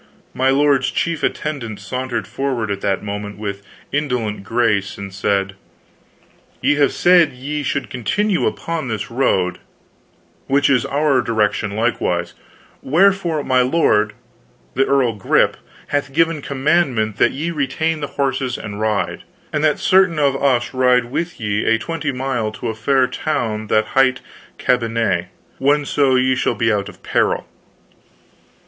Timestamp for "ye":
6.59-6.73, 7.33-7.61, 17.33-17.51, 21.39-21.65, 26.15-26.33